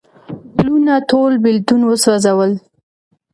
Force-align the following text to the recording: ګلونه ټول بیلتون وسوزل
ګلونه 0.55 0.93
ټول 1.09 1.31
بیلتون 1.43 1.81
وسوزل 1.85 2.51